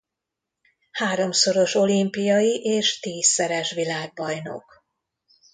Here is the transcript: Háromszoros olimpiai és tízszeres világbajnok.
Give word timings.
Háromszoros 0.91 1.75
olimpiai 1.75 2.61
és 2.63 2.99
tízszeres 2.99 3.71
világbajnok. 3.71 4.85